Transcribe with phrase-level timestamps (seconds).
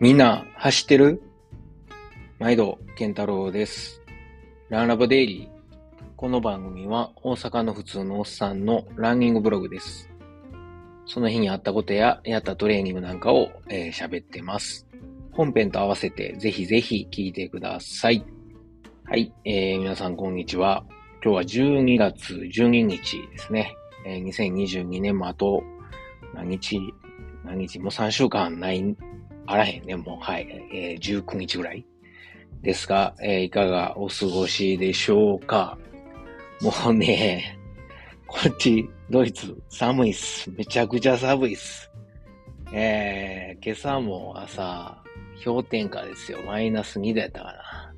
[0.00, 1.20] みんな走ってる？
[2.38, 4.00] 毎度、健太郎です。
[4.70, 6.04] ランラボデイリー。
[6.16, 10.08] この番組は大阪の普通のおっさんのランニングブログです。
[11.04, 14.88] その日にあったことややったトレーニングなんかを喋、えー、ってます。
[15.32, 18.24] 本編と合わせてぜひぜひ聞いてください。
[19.04, 20.82] はい、えー、皆さんこんにちは。
[21.22, 23.76] 今日は12月12日ですね。
[24.06, 25.62] えー、2022年もあと
[26.32, 26.80] 何日、
[27.44, 28.96] 何日も3週間ない、
[29.50, 31.84] あらへんね、もう、はい、えー、19日ぐらい
[32.62, 35.76] ですが、えー、いかがお過ごしでしょうか？
[36.60, 37.58] もうね、
[38.28, 40.48] こっち、ドイツ、寒いっす。
[40.52, 41.90] めちゃくちゃ寒いっす。
[42.72, 45.02] えー、今朝も朝、
[45.44, 46.38] 氷点下ですよ。
[46.46, 47.92] マイナス2度やったかな。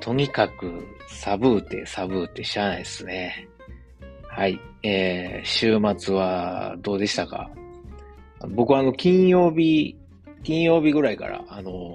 [0.00, 3.48] とにかく、寒うて寒うてしゃあないっすね。
[4.22, 4.58] はい。
[4.82, 7.50] えー、週末はどうでしたか？
[8.48, 9.96] 僕はあの、金曜日、
[10.44, 11.94] 金曜日ぐらいから、あの、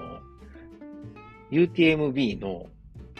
[1.51, 2.65] UTMB の、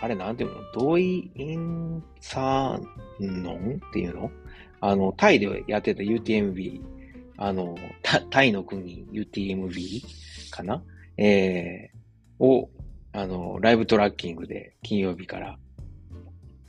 [0.02, 0.58] あれなんていうの？
[0.74, 4.32] 同意インサーノンっていうの？
[4.82, 6.82] あの、タイでやってた UTMB、
[7.38, 7.76] あの、
[8.30, 10.82] タイの国 UTMB かな？
[11.18, 12.70] えー、を、
[13.12, 15.58] あの、ライブトラッキングで金曜日から、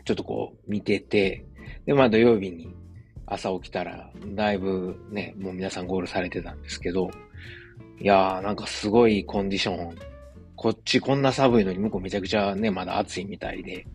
[0.05, 1.45] ちょっとこう見てて、
[1.87, 2.75] で、まあ土曜日に
[3.27, 7.11] 朝起きたら、だいぶね、もう皆さんゴールされてたんですけど、
[8.01, 9.95] いやーなんかすごいコンディション、
[10.57, 13.87] こっちこんな寒いのに向こうめちゃくちゃね、まだ暑いみたいで、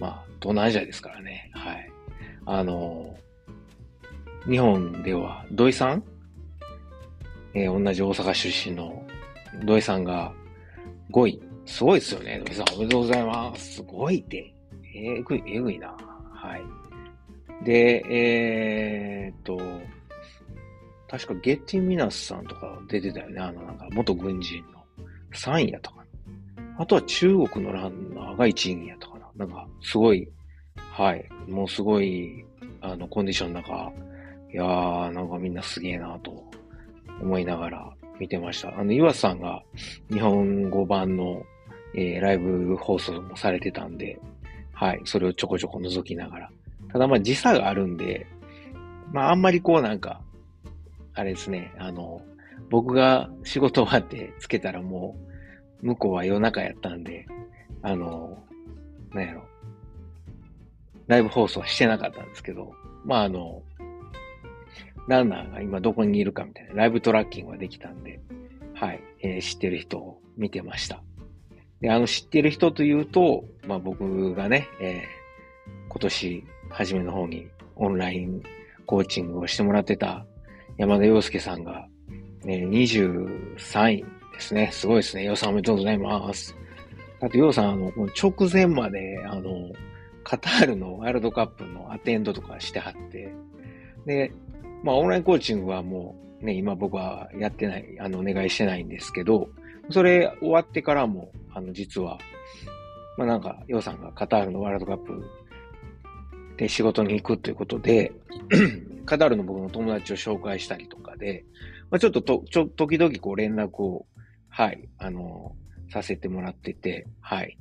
[0.00, 1.90] まあ、東南アジアですからね、はい。
[2.46, 6.02] あのー、日本では土井さん？
[7.54, 9.02] えー、同じ大阪出身の
[9.64, 10.32] 土井さんが
[11.12, 11.42] 5位。
[11.66, 12.74] すごいですよね、土井さん。
[12.74, 13.74] おめでとうございます。
[13.76, 14.54] すごいって。
[14.94, 15.88] えぐい、えぐいな。
[16.32, 17.64] はい。
[17.64, 19.58] で、えー、っと、
[21.08, 23.40] 確かゲッティミナスさんとか出てたよね。
[23.40, 24.84] あの、なんか元軍人の
[25.32, 26.04] 3位やったか。
[26.76, 29.26] あとは中国のランナーが1位やったかな。
[29.36, 30.28] なんか、すごい、
[30.76, 31.28] はい。
[31.46, 32.44] もうすごい、
[32.80, 33.92] あの、コンディションの中、
[34.52, 36.44] いやー、なんかみんなすげえなと
[37.20, 38.76] 思いながら見てました。
[38.78, 39.62] あの、岩さんが
[40.10, 41.42] 日本語版の、
[41.94, 44.18] えー、ライブ放送もされてたんで、
[44.72, 45.00] はい。
[45.04, 46.50] それをちょこちょこ覗きながら。
[46.92, 48.26] ただまあ時差があるんで、
[49.12, 50.20] まああんまりこうなんか、
[51.14, 52.20] あれですね、あの、
[52.70, 55.16] 僕が仕事終わってつけたらも
[55.82, 57.26] う、向こうは夜中やったんで、
[57.82, 58.42] あの、
[59.12, 59.44] なんやろ、
[61.06, 62.72] ライブ放送してなかったんですけど、
[63.04, 63.62] まああの、
[65.06, 68.20] ランナーが今どこにいるかみたいな、ライブトラッキングができたんで、
[68.74, 71.02] はい、えー、知ってる人を見てました。
[71.80, 78.42] で、あの、知ってる人というと、まあ僕がね、えー、今年初めの方にオンライン
[78.86, 80.26] コーチングをしてもらってた
[80.76, 81.86] 山田洋介さんが、
[82.44, 84.70] ね、23位ですね。
[84.72, 85.24] すごいですね。
[85.24, 86.56] 洋さんおめでとうございます。
[87.20, 89.70] あと、洋さん、あの、直前まで、あの、
[90.24, 93.32] カタールのワールドカップのアテンドとかしてはって、
[94.04, 94.32] で、
[94.82, 99.48] まあ、オンラインコーチングはもう、ね、今僕はやってない、あの、お願いしてないんですけど、
[99.90, 102.18] それ終わってからも、あの、実は、
[103.16, 105.24] まあなんか、洋さんがカタールのワールドカップ
[106.56, 108.12] で仕事に行くということで、
[109.06, 111.44] カタールの僕の友達を紹介したりとかで、
[111.90, 114.06] まあ、ちょっとと、ちょ、時々こう連絡を、
[114.48, 115.54] はい、あの、
[115.90, 117.58] させてもらってて、はい。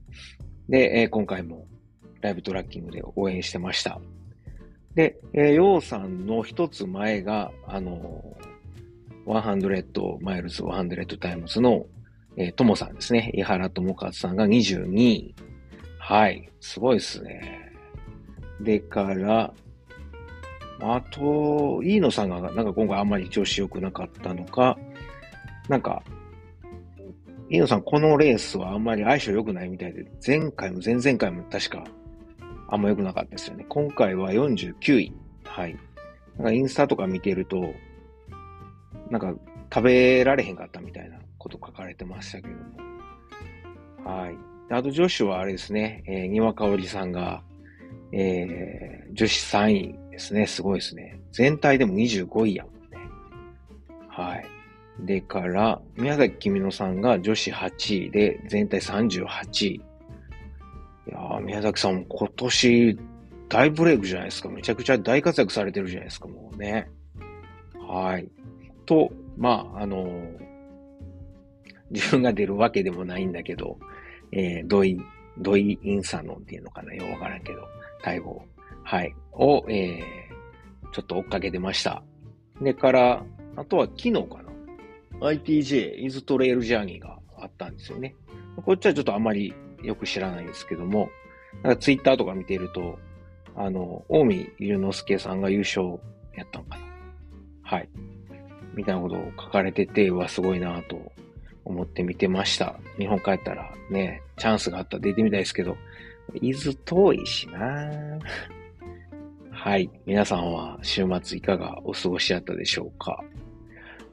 [0.70, 1.68] で、えー、今回も
[2.22, 4.00] ライブトラッキングで応援してました。
[4.96, 8.24] で、えー、ヨウさんの一つ前が、あの、
[9.26, 11.86] 100 Miles 100 Times の、
[12.38, 13.32] えー、ともさんですね。
[13.34, 15.36] 井原知一さんが22位。
[16.00, 16.50] はい。
[16.60, 17.73] すごいですね。
[18.62, 19.54] でから、
[20.80, 24.78] あと、飯野さんがなんか今回あんまり調子良くなかったのか、
[25.70, 26.04] なんか、
[27.50, 31.84] 飯野さんこのレースはあんまり相性良くないみたいで、前回も前々回も確か
[32.68, 33.66] あんま良くなかったですよね。
[33.70, 35.14] 今回は49位。
[35.46, 35.78] はい。
[36.38, 37.74] なんかインスタとか見てると、
[39.10, 39.34] なんか
[39.74, 42.54] 食べられへんかったみたいなこと書かれてましたけど
[44.04, 44.10] も。
[44.10, 44.36] はい。
[44.74, 47.44] あと女子はあれですね、えー、にわかおりさんが、
[48.16, 50.46] えー、女子3位ですね。
[50.46, 51.20] すごいですね。
[51.32, 53.10] 全体でも25位やもんね。
[54.08, 54.46] はい。
[55.00, 59.76] でから、宮崎君乃さんが女子8位で、全体38位。
[59.76, 59.82] い
[61.08, 63.00] やー、宮崎さんも今年
[63.50, 64.50] 大ブレイクじゃないですか。
[64.50, 66.90] めちゃくちゃ大活躍されてるじゃないですか、もうね。
[67.88, 68.30] はい。
[68.86, 70.40] と、まあ、あのー、
[71.90, 73.80] 自分が出るわけでもないんだけど、
[74.32, 75.00] えー、ドイ、
[75.38, 76.94] ドイインサノンっていうのかな？
[76.94, 77.68] よくわからんけど、
[78.02, 78.44] タイ語。
[78.84, 79.16] はい。
[79.32, 82.04] を、えー、ちょっと追っかけてました。
[82.62, 83.24] でから、
[83.56, 84.44] あとは昨日か
[85.20, 88.16] な ITJ、イズトレイルジャーニーがあったんですよね。
[88.66, 91.10] こっちはちょっとあまりよく知らないんですけども、
[91.64, 93.00] なんかツイッターとか見てると、
[93.56, 96.00] あの、大見龍之介さんが優勝
[96.36, 96.86] やったのかな。
[97.64, 97.90] はい。
[98.76, 101.12] みたいなことを書かれてて、うわ、すごいなと
[101.66, 102.80] 思って見てました。
[102.98, 105.78] 日本帰ったらね、チャンスがあったら出てみたいですけど、
[106.42, 107.90] 伊豆遠いしな
[109.52, 109.90] はい。
[110.06, 113.24] 皆さんは週末いかがお過ごしだったでしょうか？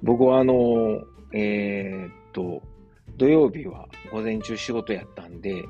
[0.02, 1.02] 僕はあの、
[1.32, 2.62] えー、っと、
[3.16, 5.64] 土曜日は午前中仕事やったんで、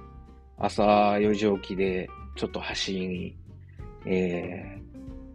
[0.59, 3.37] 朝4時起きでちょっと走りに、
[4.07, 4.79] え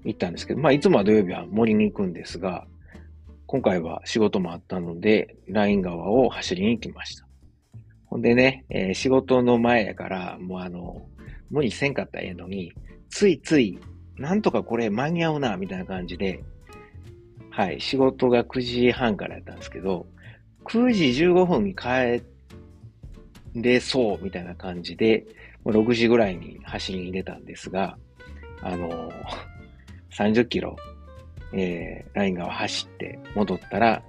[0.03, 2.67] ー、行ったんですけど、まあいつもは土曜日は森に行くんですが、
[3.47, 7.27] 今回は仕事もあったので、ライン川を走りに行きました。
[8.05, 11.05] ほんでね、えー、仕事の前やから、もうあの、
[11.51, 12.73] 無理せんかったらええのに、
[13.09, 13.79] ついつい、
[14.17, 16.43] なんとかこれ間に合うな、みたいな感じで、
[17.51, 20.07] はい、仕事が9時半からやったんですけど、
[20.65, 22.23] 9時15分に帰
[23.53, 25.23] れそう、みたいな感じで、
[25.63, 27.95] もう6時ぐらいに走りに出たんですが、
[28.61, 29.13] あのー、
[30.11, 30.75] 30キロ
[31.55, 34.03] えー、ライン川走って戻ったら、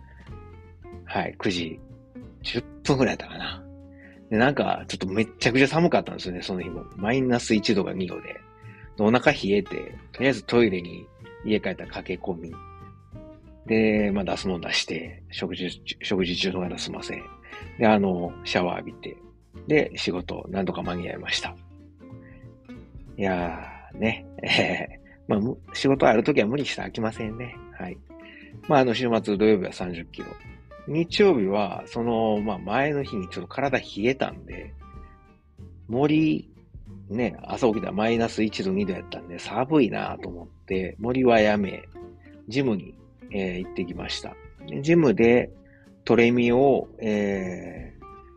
[1.04, 1.80] はい、9時
[2.42, 3.62] 10分ぐらいだったかな。
[4.30, 6.84] で、なんか、ちょっとめっちゃくちゃ寒かったんですよね、その日も。
[6.96, 8.34] マイナス1度が2度で。
[8.96, 11.06] でお腹冷えて、とりあえずトイレに
[11.44, 12.52] 家帰ったら駆け込み。
[13.66, 15.68] で、まあ出すもん出して、食事、
[16.02, 17.22] 食事中の間すいません。
[17.78, 19.16] で、あの、シャワー浴びて、
[19.68, 21.54] で、仕事、なんとか間に合いました。
[23.16, 24.95] いやー、ね、え
[25.28, 25.40] まあ、
[25.74, 27.56] 仕事あるときは無理して飽きませんね。
[27.72, 27.98] はい。
[28.68, 30.26] まあ、あの、週末土曜日は30キロ。
[30.88, 34.72] 日曜日は、その、まあ、前の日にちょっと体冷えたんで、
[35.88, 36.50] 森、
[37.08, 41.82] ね、朝起きたらマイナス1度、2度やったんで、寒いなと思って、森はやめ、
[42.48, 42.94] ジムに、
[43.30, 44.36] えー、行ってきました。
[44.82, 45.50] ジムで、
[46.04, 47.92] トレミを、え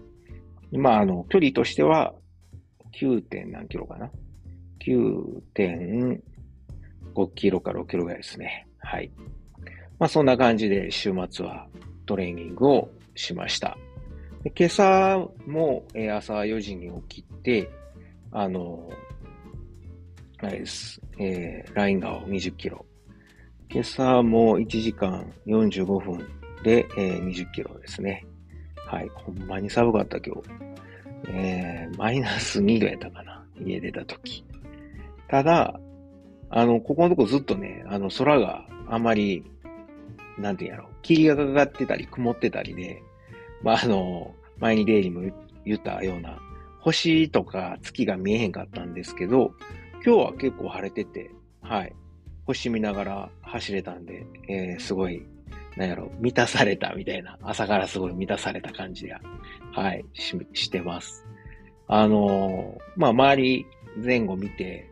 [0.72, 2.16] 今、あの、距離としては、
[3.00, 3.22] 9.
[3.22, 4.10] 点何キロかな
[4.80, 6.22] ?9.5
[7.36, 8.68] キロか6キロぐらいですね。
[8.80, 9.12] はい。
[10.00, 11.68] まあそんな感じで週末は
[12.06, 13.78] トレーニングをしました。
[14.56, 17.70] 今朝も、え、朝4時に起きて、
[18.32, 18.90] あの、
[20.40, 22.86] あれです、えー、ライン川を20キロ。
[23.70, 26.26] 今朝も1時間45分
[26.64, 28.26] で、えー、20キロですね。
[28.86, 29.10] はい。
[29.10, 30.42] ほんまに寒かった今日。
[31.30, 33.44] えー、マイナス2度やったかな。
[33.60, 34.46] 家出た時。
[35.28, 35.80] ただ、
[36.50, 39.44] あの、ここのとこずっとね、あの、空があまり
[40.38, 43.02] なんて言うんやろ、霧がかかってたり曇ってたりで、
[43.64, 45.32] まあ、あの、前にデイリーも
[45.66, 46.40] 言ったような、
[46.80, 49.52] 星とか月が見えへんかったんですけど、
[50.06, 51.94] 今日は結構晴れてて、はい。
[52.46, 55.26] 星見ながら走れたんで、えー、すごい、
[55.76, 59.20] なんやろ、満たされたみたいな、朝からすごい満たされた感じが、
[59.74, 61.26] はい、し、してます。
[61.88, 63.66] あのー、まあ、周り
[64.04, 64.90] 前後見て、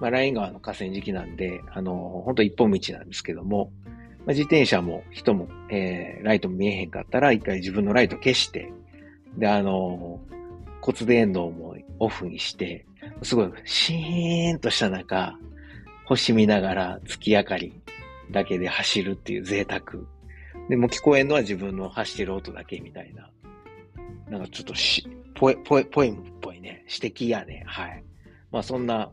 [0.00, 3.70] まあ、ライン川の河川敷なんで、あのー、本当一本道なんですけども、
[4.26, 8.72] まあ、自転車も人も、えー、ライトも見えへんかったら、一回自分のライト消して、
[9.38, 12.84] で、あのー、骨伝導もオフにして、
[13.22, 15.38] すごいシーンとした中、
[16.06, 17.80] 星見ながら月明かり
[18.32, 20.04] だけで走るっていう贅沢。
[20.68, 23.30] でも聞こえんのは自分の走ってる音だけみたいな。
[24.28, 26.84] なんかちょっとし、ポエ、ポエ、ポエムっぽいね。
[26.92, 27.62] 指摘やね。
[27.66, 28.02] はい。
[28.50, 29.10] まあそんな、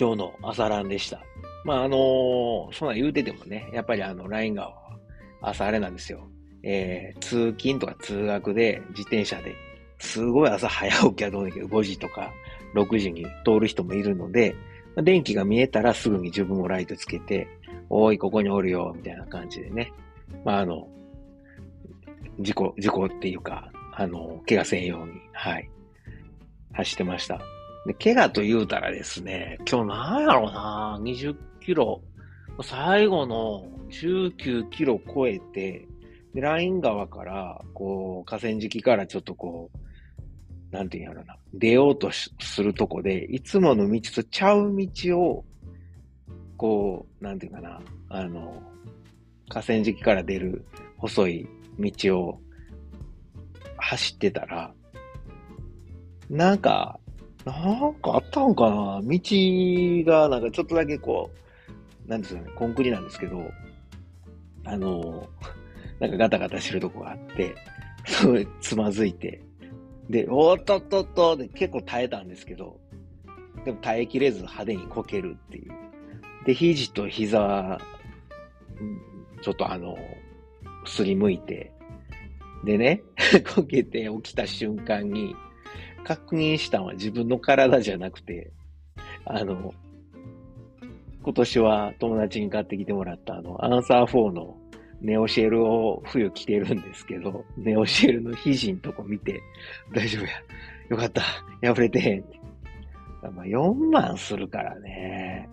[0.00, 1.22] 今日の朝ランでした。
[1.64, 4.98] まあ、あのー、そんな言うててもね、やっぱりあの、ライン川は
[5.40, 6.28] 朝あれなんですよ。
[6.62, 9.54] えー、通勤とか通学で自転車で、
[9.98, 12.32] すごい朝早起きはどうだけど、5時とか
[12.74, 14.54] 6時に通る人もいるので、
[15.02, 17.48] 電気が見えたらすぐに自分もライトつけて、
[17.88, 19.92] おい、ここにおるよ、みたいな感じでね。
[20.44, 20.88] まあ、あの、
[22.40, 25.70] 事故、事故っていうか、あの、怪我せんように、はい。
[26.72, 27.40] 走ってました。
[27.86, 32.02] で、怪我と言うたらですね、今日なんやろうな、20キロ、
[32.62, 35.88] 最後の19キロ超えて、
[36.34, 45.44] で、ライン川から、こう、河川敷からちょっとこう、なんていうんやろな、出ようとするとこで、いつもの道とちゃう道を、
[46.56, 48.62] こう、なんていうかな、あの、
[49.48, 50.64] 河川敷から出る
[50.98, 52.40] 細い道を
[53.76, 54.74] 走ってたら、
[56.28, 56.98] なんか、
[57.44, 57.52] な
[57.88, 59.00] んかあったんかな。
[59.02, 59.20] 道
[60.10, 61.38] が、なんかちょっとだけこう、
[62.06, 63.50] なんですかね、コンクリなんですけど、
[64.64, 65.28] あの、
[66.00, 67.54] なんかガタガタしてるとこがあって、
[68.06, 69.40] すごいつまずいて、
[70.10, 72.78] で、おっとっとっとで結構耐えたんですけど、
[73.64, 75.72] でも耐えきれず派手にこけるっていう。
[76.44, 77.78] で、肘と膝、
[79.40, 79.96] ちょっとあの、
[80.84, 81.72] すりむいて、
[82.64, 83.02] でね、
[83.54, 85.34] こけて起きた瞬間に、
[86.04, 88.50] 確認したのは自分の体じゃなくて、
[89.24, 89.72] あの、
[91.24, 94.58] 今年は友達に買ってきてもらったあの、アンサー4の
[95.00, 99.40] ネオシェルを冬着てるんですけど、 ネオシェルの肘んとこ見て、
[99.94, 100.28] 大丈夫や。
[100.90, 101.22] よかった。
[101.62, 102.24] 破れてへん。
[103.34, 105.48] まあ、4万するからね。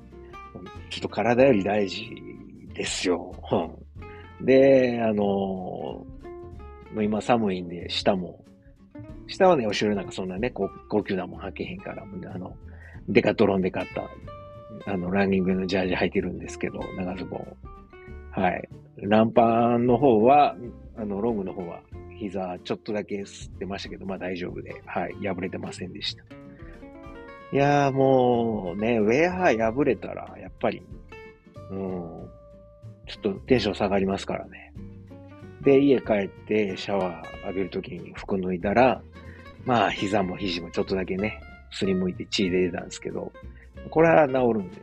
[0.89, 2.05] ちょっと体より大事
[2.73, 3.33] ですよ。
[4.41, 6.05] で、あの
[7.01, 8.43] 今寒いんで、下も、
[9.27, 12.53] 下はね、お城なんかそんなね、高高級なもん履けへんから、あの、
[13.07, 14.09] デカトロンで買った、
[14.85, 17.57] あの、ランニングのジャージ履いてるんですけど、長ズボン。
[18.31, 18.69] はい。
[18.97, 20.55] ランパンの方は、
[20.97, 21.81] あの、ロングの方は、
[22.17, 26.23] 膝ちょっとだけ吸ってましたけど、まあ大丈夫で、はい、破れてませんでした。
[27.51, 30.83] いやーもうね、ウェア破れたら、やっぱり、
[31.71, 32.29] うん、
[33.07, 34.71] ちょっとテンション下がりますからね。
[35.61, 39.01] で、家帰ってシャワー浴びるときに服脱いだら、
[39.65, 41.39] まあ、膝も肘もちょっとだけね、
[41.71, 43.31] すりむいて血出てたんですけど、
[43.89, 44.81] これは治るんで。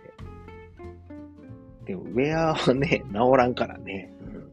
[1.87, 4.51] でも、ウェアはね、 治らんからね、うん、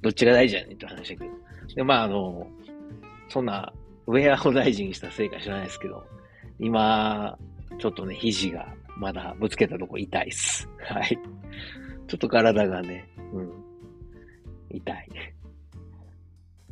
[0.00, 1.74] どっちが大事やねんって話だけど。
[1.74, 2.46] で、まあ、あの、
[3.28, 3.72] そんな、
[4.06, 6.02] ウェアを大事にしたせいか知らないですけど、
[6.58, 7.38] 今、
[7.78, 10.68] ちょっとね、肘がまだぶつけたとこ痛いっす。
[10.80, 11.18] はい。
[12.06, 13.52] ちょっと体がね、うん、
[14.70, 15.08] 痛い。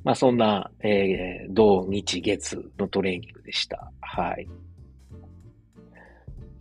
[0.02, 3.92] まあそんな、えー、土日月のトレーニングでした。
[4.00, 4.48] はい。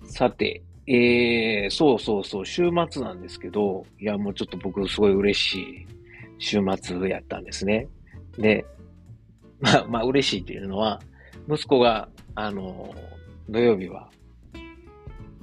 [0.08, 5.88] さて、えー、そうそうそう、週末なんですけど、いやもうちょっと僕すごい嬉しい
[6.38, 7.88] 週末やったんですね。
[8.38, 8.66] で、
[9.60, 11.02] まあまあ嬉しいっていうのは、
[11.50, 12.94] 息子が、あの、
[13.50, 14.10] 土曜日は、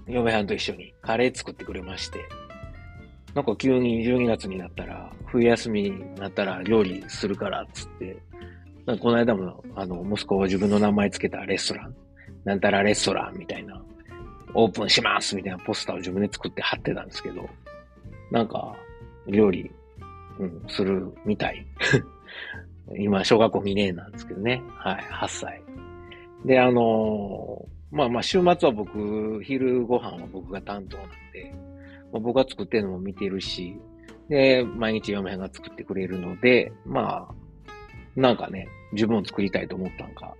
[0.07, 2.21] 嫁はんと一緒にカレー作ってくれまして、
[3.35, 8.16] なんか急に12月になったら、冬休みになったら料理するからっつって、
[8.85, 11.95] なんかこの間も、あの、息子が自分の名前つけたレストラン、
[12.45, 13.81] なんたらレストランみたいな、
[14.54, 17.49] オープンしますみたいなポスターを自分で作って貼ってたんですけど、
[18.30, 18.75] なんか、
[19.26, 19.71] 料理、
[20.38, 21.66] うん、するみたい。
[22.99, 24.62] 今、小学校2年なんですけどね。
[24.76, 25.62] はい、8歳。
[26.44, 31.54] で、あのー、まあまあ、週末は僕、昼ご飯は僕が担当なんで、
[32.12, 33.76] まあ、僕が作ってるのも見てるし、
[34.28, 37.35] で、毎日嫁が作ってくれるので、まあ、
[38.16, 40.35] なんかね、自分を作りたいと思ったんか。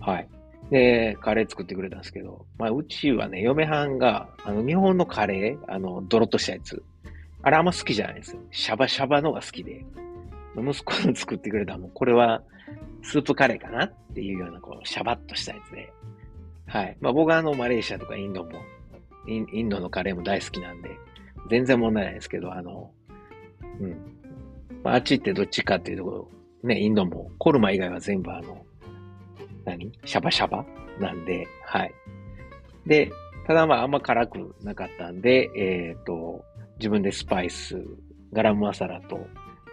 [0.00, 0.28] はい。
[0.70, 6.82] で、カレー作ってくれたんですけど、まあ、うちはね、嫁はんが、あの、日本のカレー、あの、ドロッとしたやつ、
[7.42, 8.40] あれあんま好きじゃないですよ。
[8.50, 9.84] シャバシャバのが好きで、
[10.56, 12.42] 息子の作ってくれたもん、これは、
[13.02, 15.92] スープカレーかなっていうような、こう、シャバッとしたやつで、
[16.66, 16.96] はい。
[17.00, 18.50] まあ、僕はあの、マレーシアとかインドも
[19.26, 20.90] インインドのカレーも大好きなんで、
[21.50, 22.90] 全然問題ないですけど、あの、
[23.80, 23.90] うん。
[24.82, 26.28] まあ、あっちってどっちかっていうところ、
[26.62, 28.65] ね、インドもコルマ以外は全部あの、
[29.64, 29.92] 何？
[30.04, 30.64] シャバシャバ？
[31.00, 31.94] なんで、はい。
[32.86, 33.10] で、
[33.46, 36.44] ただまああんま辛くなかったんで、えっ、ー、と、
[36.78, 37.82] 自分でスパイス、
[38.32, 39.18] ガラムマサラと、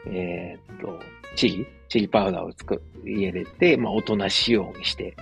[0.08, 1.00] えっ、ー、と、
[1.36, 5.16] チリ、チリパウダーをつく入れて、まあ大人仕様にして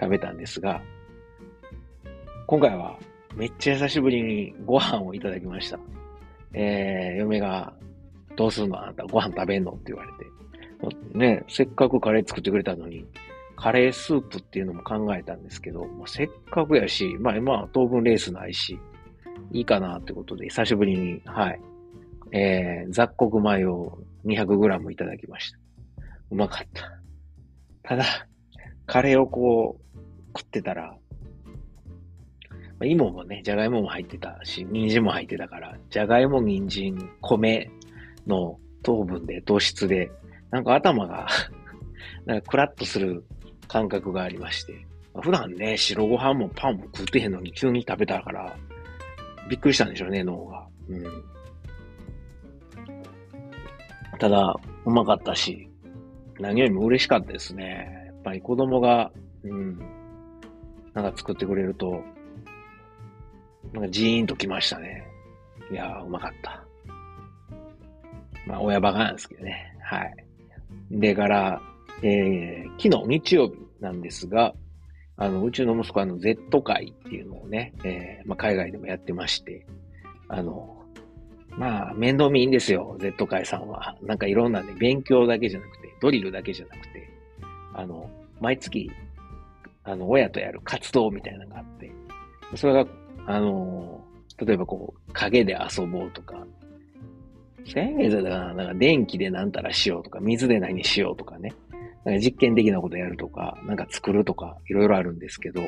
[0.00, 0.80] 食べたんですが、
[2.46, 2.98] 今回は
[3.34, 5.78] めっちゃ久しぶりにご飯をいただきました。
[6.54, 7.72] えー、嫁が、
[8.36, 8.82] どうするの？
[8.82, 9.72] あなたご飯食べんの？
[9.72, 10.32] って言われて。
[11.14, 13.04] ね、せっかくカレー作ってくれたのに、
[13.62, 18.76] カレースープっていうのも考えたんですけど、まあ、せっかくやし、まあ今は当分レースないし、
[19.52, 21.60] いいかなってことで、久しぶりに、はい、
[22.32, 25.58] えー、雑穀米を 200g いただきました。
[26.32, 27.00] うまかった。
[27.84, 28.04] ただ、
[28.86, 30.00] カレーをこう、
[30.36, 30.96] 食ってたら、
[32.50, 37.70] まあ、芋もね、じゃがいもも入ってたし、人参も入ってたから、じゃがいも、人参、米
[38.26, 40.10] の糖分で、糖質で、
[40.50, 41.28] なんか頭が
[42.26, 43.24] なんかクラッとする
[43.72, 44.86] 感覚がありまして、
[45.22, 48.54] 普段ね、白ご飯もパンも食ってへんのに急に食べたから、
[49.48, 50.66] びっくりしたんでしょうね、脳が。
[50.90, 51.24] うん。
[54.18, 55.70] ただ、うまかったし、
[56.38, 58.04] 何よりも嬉しかったですね。
[58.08, 59.10] やっぱり子供が、
[59.42, 59.78] うん、
[60.92, 62.02] なんか作ってくれると、
[63.72, 65.02] なんかジーンときましたね。
[65.70, 66.62] いやー、うまかった。
[68.46, 69.74] まあ、親バカなんですけどね。
[69.80, 70.14] はい。
[70.90, 71.62] でから、
[72.02, 74.54] えー、昨日日曜日なんですが、
[75.16, 79.66] あの、うちの息子はあの、Z 会っていうのをね、えー、まあ、海外でもやってまして、
[80.28, 80.82] あの、
[81.50, 83.96] まあ、面倒見いいんですよ、Z 会さんは。
[84.02, 87.10] なんかいろんなね、勉強だけじゃなくて、ドリルだけじゃなくて、
[87.74, 88.08] あの、
[88.40, 88.90] 毎月、
[89.84, 91.92] あの、親とやる活動みたいなのがあって、
[92.54, 92.86] それが、
[93.26, 94.02] あの、
[94.38, 96.46] 例えばこう、影で遊ぼうとか、
[97.66, 101.52] 先月だから、なんか電気でなんたらしようとか、水で何しようとかね。
[102.04, 105.62] なんか実験的なことやるとか、なんか作るとか、いろいろあるんですけど、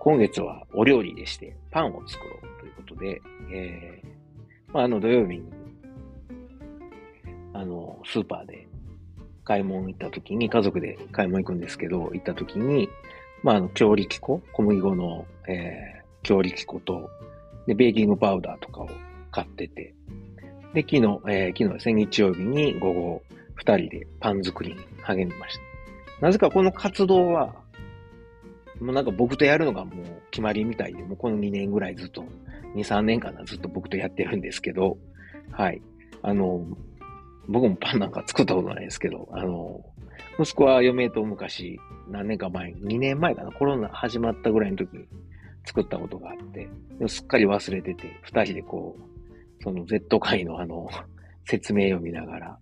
[0.00, 3.20] 今月はお料理でして、パンを作ろうということで、
[3.52, 5.52] えー、まあ、あの土曜日に、
[7.52, 8.68] あの、スーパーで
[9.44, 12.88] 買い物行った時に、家族で買い物行くんですけど、行った時に、
[13.42, 17.10] まあ、あの、強力粉、小麦粉の、えー、強力粉と、
[17.66, 18.88] で、ベーキングパウダーとかを
[19.32, 19.94] 買ってて、
[20.74, 23.22] で、昨日、えー、昨日ですね、日曜日に午後、
[23.58, 25.58] 二人でパン作りに励みまし
[26.20, 26.26] た。
[26.26, 27.54] なぜかこの活動は、
[28.80, 32.24] もうなんか僕とやるのがもう決まりみたいで、もうこの2年ぐらいずっと、
[32.76, 34.96] 2、3年かな、ずっと僕とやってるんですけど、
[35.50, 35.82] はい。
[36.22, 36.64] あの、
[37.48, 39.84] 僕もパンなんか作ったことないですけど、あの、
[40.38, 45.04] 息子は嫁と昔、何年か前、2年前かな、コロナ始まったぐらいの時に
[45.64, 46.68] 作ったことがあって、
[47.08, 50.88] すっかり忘れてて、二人でこう、その Z 界のあの、
[51.44, 52.58] 説明を見ながら、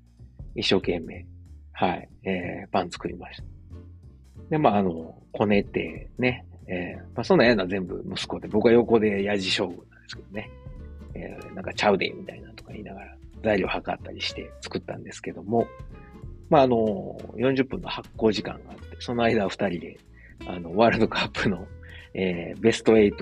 [0.56, 1.26] 一生懸命、
[1.72, 3.44] はい、えー、パン作りました。
[4.50, 10.50] で、まあ、あの、こねて、ね、えー、まあ、そんなやな全部息子で、僕は横でヤジ将軍なんですけどね、
[11.14, 15.66] えー、なんかちゃうで、みたいなとか言いながら、材料測ったりして作ったんですけども、
[16.48, 19.98] まあ、あの、40分の発酵時間があって、その間二人で、
[20.46, 21.66] あの、ワールドカップの、
[22.14, 23.12] えー、ベスト8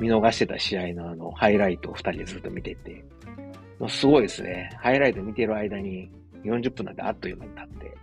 [0.00, 3.04] 見逃してた試合のあの、ハイライトを二人でずっと見てて、
[3.78, 4.70] もうすごいですね。
[4.80, 6.10] ハイライト見てる間に
[6.44, 7.96] 40分なんてあっという間に経って。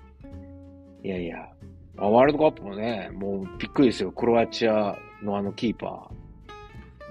[1.07, 1.49] いやいや、
[1.97, 4.11] ワールドカップもね、もうびっくりですよ。
[4.11, 6.09] クロアチアのあのキーパ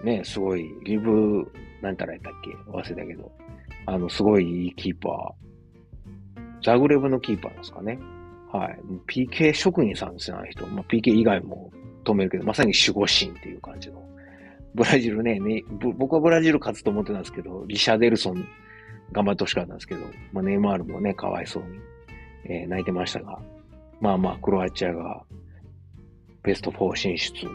[0.03, 0.05] ー。
[0.05, 1.51] ね、すごい、リブ、
[1.83, 2.51] なんたらやったっけ？
[2.71, 3.31] 忘れたけど。
[3.87, 6.63] あの、すごいいいキーパー。
[6.63, 7.99] ザグレブのキーパーですかね。
[8.53, 8.79] はい。
[9.07, 10.67] PK 職人さんですよ、あの人。
[10.67, 11.71] まあ、PK 以外も
[12.05, 14.03] 止めるけど、まさに守護神っていう感じの
[14.75, 15.65] ブラジルね、ね
[15.97, 18.47] 僕はブラジル勝つと思ってたんですけど、リシャデルソン
[19.13, 21.79] 頑張ってほしかったんですけど、まあ、ネイマールもね、かわいそうに、
[22.45, 23.39] えー、泣いてましたが、
[24.01, 25.23] まあまあ、クロアチアが
[26.43, 27.47] ベスト4進出。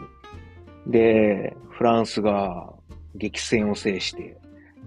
[0.86, 2.72] で、フランスが
[3.14, 4.36] 激戦を制して、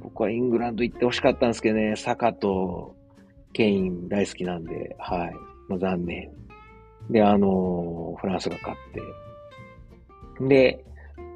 [0.02, 2.96] 僕はイングランド行ってほしかったんですけどね、サカと
[3.54, 5.34] ケイン大好きなんで、はい。
[5.68, 6.32] まあ、残念。
[7.10, 10.86] で、あのー、フランスが勝って、で、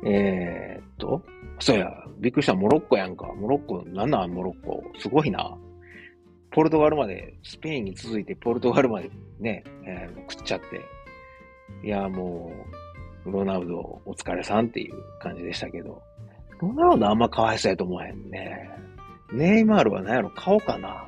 [0.05, 1.21] えー、っと、
[1.59, 1.89] そうや、
[2.19, 3.27] びっくりした、モロッコやんか。
[3.33, 4.31] モロッコ、なんなん？
[4.31, 4.83] モロッコ。
[4.99, 5.57] すごいな。
[6.51, 10.81] ポルトガルまで、スペインに続いてポルトガルまでね、えー、食っちゃって。
[11.85, 12.51] いや、も
[13.25, 16.01] う、ロナウドお疲れさんっていう感じでしたけど、
[16.59, 18.69] ロナウドあんまかわいそうやと思わへんね。
[19.31, 21.07] ネイマールは何やろ、顔かな。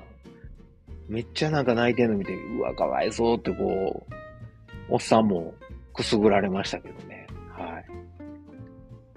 [1.08, 4.14] めっちゃなんか泣いてんの見て、うわ、かわいそうってこう、
[4.90, 5.54] おっさんも
[5.94, 7.28] くすぐられましたけどね。
[7.52, 7.86] はい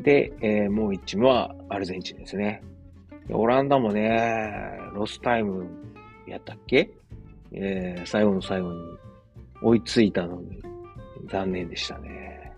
[0.08, 2.62] で、えー、もう一チームはアルゼンチンですね。
[3.28, 5.66] オランダもね、ロスタイム
[6.26, 6.88] やったっけ？
[7.52, 8.80] えー、最後の最後に
[9.60, 10.62] 追いついたのに
[11.30, 12.54] 残念でしたね。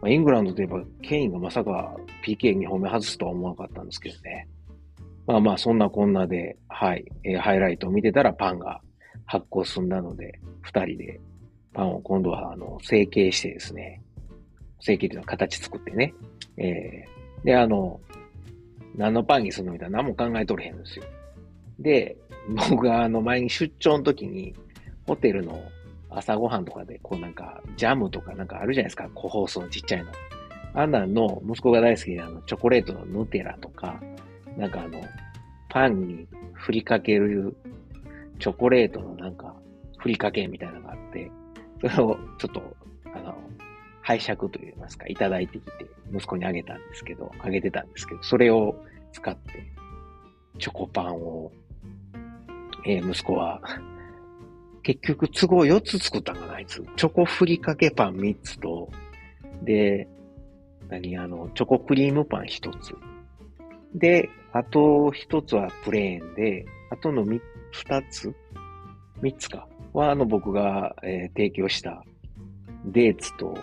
[0.00, 4.48] まあ、イングランドといえばケインがまさか PK2 本目外すとは思わなかったんですけどね。
[5.26, 8.80] まあまあそんなこんなで、はい、えー、ハイライトを見てたらパンが
[9.26, 11.20] 発酵済んだので、二人で
[11.74, 14.00] パンを今度はあの成形してですね、
[14.80, 16.14] 成形というのは形作ってね。
[16.60, 18.00] えー、で、あの、
[18.94, 21.04] 何のパンにするのみたいな何も考えとれへんんですよ。
[21.78, 22.16] で、
[22.70, 24.54] 僕があの前に出張の時に、
[25.06, 25.60] ホテルの
[26.10, 30.10] 朝ごはんとかで、こうなんか、ジャムとかなんかあるじゃないですか、個包装ちっちゃいの。
[30.74, 34.00] あんなんの、息子が大好きなあの、チョコレートのヌテラとか、
[34.56, 35.00] なんかあの、
[35.68, 37.56] パンに振りかける
[38.38, 39.54] チョコレートのなんか、
[39.98, 41.30] ふりかけみたいなのがあって、
[41.80, 42.76] それをちょっと、
[43.14, 43.36] あの、
[44.10, 48.74] 拝借といいますか、いただいてきて、息子にあげたんですけど、あげてたんですけど、それを
[49.12, 49.64] 使って、
[50.58, 51.52] チョコパンを、
[52.84, 53.60] えー、息子は、
[54.82, 56.84] 結局都合4つ作ったんかな、あいつ。
[56.96, 58.90] チョコふりかけパン3つと、
[59.62, 60.08] で、
[60.88, 62.96] 何あの、チョコクリームパン一つ。
[63.94, 68.34] で、あと一つはプレーンで、あとの二つ
[69.22, 69.68] 三つか。
[69.92, 72.02] は、あの、僕が、えー、提供した
[72.86, 73.56] デーツと、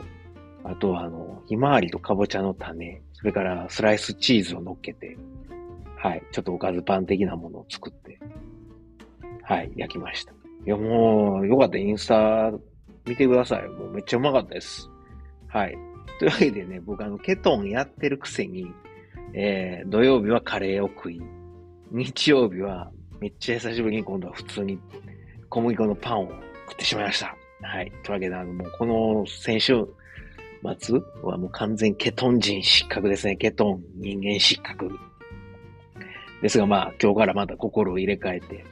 [0.69, 5.17] あとは、あの、ひまわりとかぼちゃの種、それからスライスチーズを乗っけて、
[5.95, 8.19] はい、ちょっとおかずパン的なものを作って、
[9.43, 10.33] はい、焼きました。
[10.33, 10.35] い
[10.69, 11.77] や、もう、よかった。
[11.77, 12.51] インスタ
[13.05, 13.67] 見てください。
[13.69, 14.89] もうめっちゃうまかったです。
[15.47, 15.77] はい。
[16.19, 18.71] というわけでね、僕あの、ケトンやってるくせに、
[19.33, 21.21] えー、土曜日はカレーを食い、
[21.91, 24.77] 日曜日はめっちゃ久しぶりに今度は普通に
[25.49, 27.35] 小麦粉のパンを食ってしまいました。
[27.61, 27.91] はい。
[28.03, 29.87] というわけで、あの、もうこの先週
[30.79, 33.35] 末はもう完全ケトン人失格ですね。
[33.35, 34.91] ケトン人間失格。
[36.41, 38.65] ですがまあ、今日からまた心を入れ替えて、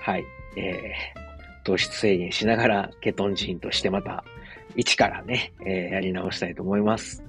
[0.00, 0.24] はい。
[0.56, 4.24] えー、糖質制限しながらケトン人としてまた
[4.76, 7.22] 一からね、えー、やり直したいと思います。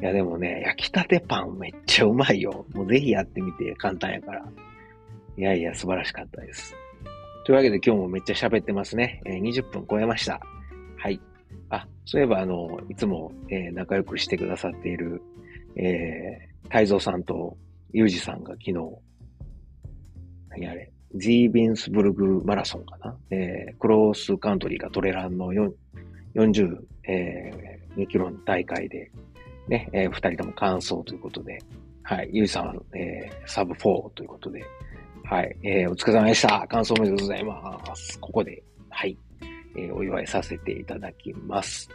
[0.00, 2.66] いやでもね、焼きたてパンめっちゃうまいよ。
[2.72, 4.44] もうぜひやってみて、簡単やから。
[5.38, 6.74] いやいや、素晴らしかったです。
[7.44, 9.22] というわけで今日もめっちゃ喋ってますね。
[9.24, 10.40] えー、20分超えました。
[10.96, 11.20] はい。
[11.70, 15.22] あ、そういえばあの、いつも、えー、仲良くしてくださっている、
[15.76, 17.56] えー、太蔵さんと
[17.92, 18.74] ユージさんが昨日、
[20.48, 25.52] 何あれ、ジービンスブルグマラソンかな、えー、クロースカントリーがトレランの
[26.34, 29.10] 40、えー、2キロの大会で、
[29.68, 31.58] ね、えー、2人とも完走ということで、
[32.02, 34.64] はい、ユージさんは、えー、サブ4ということで、
[35.32, 35.56] はい。
[35.62, 36.66] えー、お疲れ様でした。
[36.68, 38.18] 感想おめでとうございます。
[38.20, 39.16] ここで、はい。
[39.76, 41.88] えー、お祝いさせていただきます。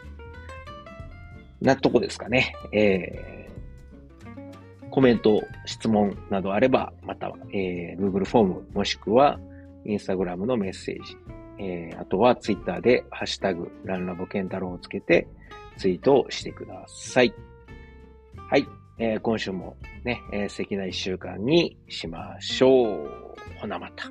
[1.60, 2.54] なとこですかね。
[2.72, 9.38] えー、コメント、質問などあれば、また、えー、Google フォーム、もしくは、
[9.84, 11.16] Instagram のメッセージ、
[11.58, 15.26] えー、あとは Twitter で、ハッシュタグ、ランラボケンタロウをつけて、
[15.76, 17.34] ツイートをしてください。
[18.50, 18.66] はい。
[19.00, 23.10] えー、今週もね、えー、素敵な一週間にしましょう。
[23.60, 24.10] ほなまた。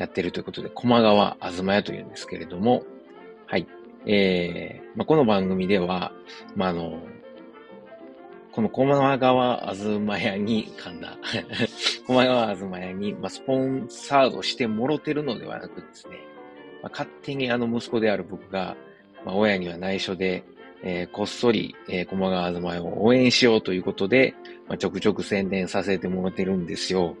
[0.00, 2.84] やってるということで、駒川あずま屋というんですけれども、
[3.46, 3.66] はい、
[4.06, 6.12] えー、まあ、この番組では、
[6.56, 6.98] まあ、あの、
[8.50, 11.18] この駒川あずま屋に、噛んだ。
[12.06, 16.16] 駒川あずま屋に、まあ、スポンサードしてもろてるのではなくですね、
[16.82, 18.78] まあ、勝手にあの息子である僕が、
[19.26, 20.44] まあ、親には内緒で、
[20.82, 24.34] えー、こっそり、えー、駒川あずま屋を応援しようということで、
[24.66, 27.16] まあ、ちょくちょく宣伝させてもらってるんですよ。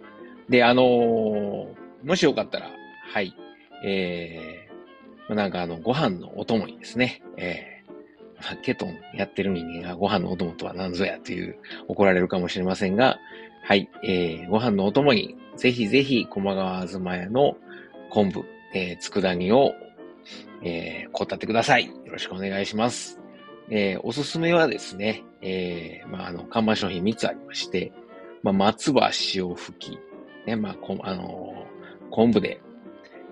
[0.48, 2.70] で、あのー、もしよかったら、
[3.12, 3.34] はい、
[3.84, 4.68] え
[5.30, 13.20] まあ、なんかあの、ご飯のお供にですね、えー、まあ、ケトンやってる人間がご飯のお供とは何ぞやという怒られるかもしれませんが、
[13.62, 17.56] はい、えー、ご飯のお供に、ぜひぜひ、駒川あずま屋の
[18.10, 19.72] 昆布、えー、佃煮を、
[20.64, 21.86] えー、こたってください。
[21.86, 23.20] よろしくお願いします。
[23.70, 27.92] えー、おすすめはですね、えー、まあ、あの、看板商品3つありまして、
[28.42, 29.98] まあ、松葉塩吹き、
[30.44, 31.59] ね、まあ、こあの、
[32.10, 32.60] 昆布で、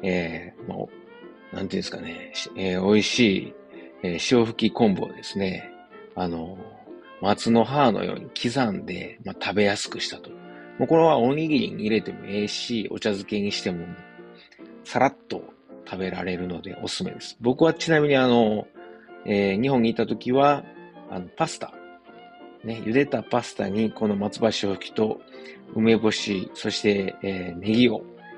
[0.03, 0.77] えー、ま
[1.53, 3.55] あ、なんていうんですかね、えー、美味しい、
[4.03, 5.71] えー、塩吹き昆布をですね、
[6.14, 6.59] あの、
[7.21, 10.31] 松の葉のように刻んで、まあ、食べやすくしたと。
[10.79, 13.87] もうこれはおにぎりに入れてもええし、お茶漬けにしても、
[14.85, 15.43] さらっと
[15.85, 17.37] 食べられるのでおすすめです。
[17.41, 18.67] 僕はちなみにあの、
[19.25, 20.64] えー、日本にいた時は、
[21.11, 21.73] あの、パスタ。
[22.64, 25.21] ね、茹でたパスタにこの松葉塩吹きと
[25.75, 28.03] 梅干し、そして、えー、ネギを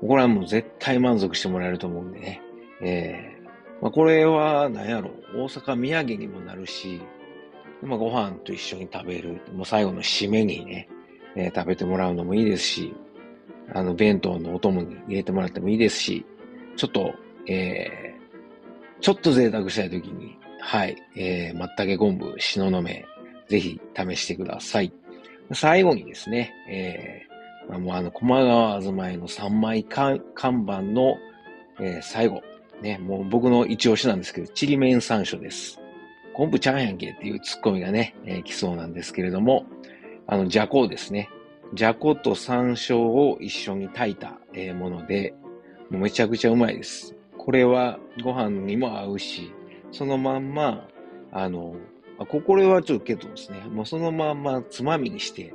[0.00, 2.42] これはもう絶対満足してもらえると思うんでね。
[2.80, 3.38] え
[3.80, 7.00] まあ、これは、何やろ、大阪土産にもなるし、
[7.82, 9.40] まあ、ご飯と一緒に食べる。
[9.54, 10.88] もう最後の締めにね、
[11.36, 12.94] えー、食べてもらうのもいいですし、
[13.72, 16.26] あの、弁当のお供に入れてもらってもいいですし、
[16.76, 17.14] ちょっと、
[17.46, 23.04] えー、ちょっと贅沢したいときに、はい、えー、まったけ昆布、しののめ、
[23.48, 24.92] ぜひ試してください。
[25.52, 27.27] 最後にですね、えー、
[27.68, 31.18] もうあの、駒川あずまえの3枚看板の、
[31.80, 32.42] えー、最後、
[32.80, 35.80] ね、もう僕の一押しなんですけど、ちりめん山椒です。
[36.32, 39.66] 昆布ちゃんやんけっていうツッコミがね、えー、来そうなんですけれども、
[40.26, 41.28] あの、じゃこですね。
[41.74, 45.34] じゃこと山椒を一緒に炊いた、えー、もので、
[45.90, 47.14] もうめちゃくちゃうまいです。
[47.36, 49.52] これはご飯にも合うし、
[49.90, 50.86] そのまんま、
[51.32, 51.74] あの、
[52.18, 55.54] ここれはちょっとけどですね、もうそのまんまつまみにして、